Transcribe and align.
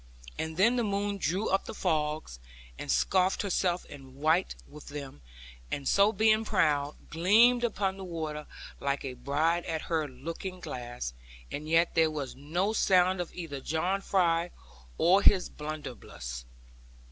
And 0.39 0.57
then 0.57 0.77
the 0.77 0.83
moon 0.83 1.19
drew 1.19 1.49
up 1.49 1.65
the 1.65 1.75
fogs, 1.75 2.39
and 2.79 2.91
scarfed 2.91 3.43
herself 3.43 3.85
in 3.85 4.15
white 4.15 4.55
with 4.67 4.87
them; 4.87 5.21
and 5.71 5.87
so 5.87 6.11
being 6.11 6.43
proud, 6.43 6.95
gleamed 7.11 7.63
upon 7.63 7.97
the 7.97 8.03
water, 8.03 8.47
like 8.79 9.05
a 9.05 9.13
bride 9.13 9.63
at 9.65 9.83
her 9.93 10.07
looking 10.07 10.59
glass; 10.59 11.13
and 11.51 11.69
yet 11.69 11.93
there 11.93 12.09
was 12.09 12.35
no 12.35 12.73
sound 12.73 13.21
of 13.21 13.31
either 13.35 13.61
John 13.61 14.01
Fry, 14.01 14.49
or 14.97 15.21
his 15.21 15.49
blunderbuss. 15.49 16.45